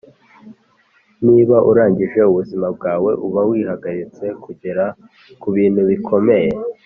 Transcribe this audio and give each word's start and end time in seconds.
niba 1.25 1.55
urangije 1.69 2.19
ubuzima 2.31 2.67
bwawe, 2.75 3.11
uba 3.27 3.41
wihagaritse 3.49 4.25
kugera 4.43 4.85
kubintu 5.41 5.81
bikomeye. 5.89 6.49